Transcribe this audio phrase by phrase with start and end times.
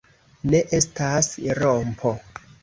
[0.53, 1.29] Ne, estas
[1.61, 2.17] rompo.